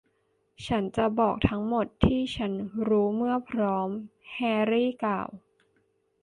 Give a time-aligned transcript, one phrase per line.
[0.67, 2.51] ฉันจะบอกทั้งหมดที่ฉัน
[2.87, 3.89] รู้เมื่อพร้อม
[4.33, 5.29] แฮร์รี่กล่าว